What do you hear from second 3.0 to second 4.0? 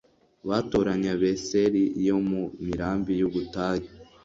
y'ubutayu